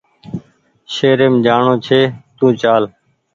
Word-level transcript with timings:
شهريم 0.93 1.33
جاڻو 1.45 1.73
ڇي 1.85 2.01
تو 2.37 2.45
چال 2.61 2.83